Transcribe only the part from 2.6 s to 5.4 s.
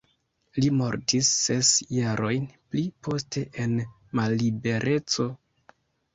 pli poste en mallibereco.